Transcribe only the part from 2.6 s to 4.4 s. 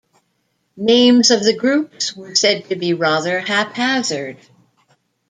to be rather haphazard.